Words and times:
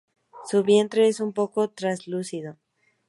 Su 0.45 0.63
vientre 0.63 1.07
es 1.07 1.19
un 1.19 1.31
poco 1.31 1.69
traslúcido. 1.69 2.57